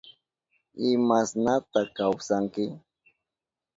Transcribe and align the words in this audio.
¿Imashnata 0.89 1.81
kawsanki? 1.95 2.63